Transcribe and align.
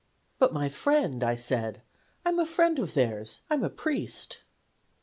"'But, 0.39 0.51
my 0.51 0.67
friend,' 0.67 1.23
I 1.23 1.35
said, 1.35 1.83
'I'm 2.25 2.39
a 2.39 2.45
friend 2.47 2.79
of 2.79 2.95
theirs; 2.95 3.41
I'm 3.51 3.63
a 3.63 3.69
priest. 3.69 4.41